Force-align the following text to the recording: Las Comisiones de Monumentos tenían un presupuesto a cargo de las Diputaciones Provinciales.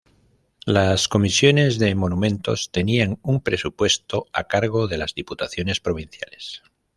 Las 0.65 1.07
Comisiones 1.07 1.77
de 1.77 1.93
Monumentos 1.93 2.71
tenían 2.71 3.19
un 3.21 3.39
presupuesto 3.39 4.25
a 4.33 4.45
cargo 4.45 4.87
de 4.87 4.97
las 4.97 5.13
Diputaciones 5.13 5.79
Provinciales. 5.79 6.63